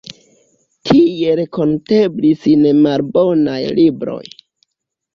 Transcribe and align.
Tie 0.89 1.35
renkonteblis 1.41 2.49
nemalbonaj 2.65 3.63
libroj. 3.81 4.23